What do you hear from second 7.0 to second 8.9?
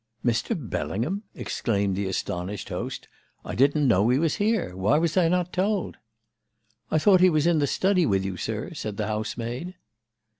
he was in the study with you, sir,'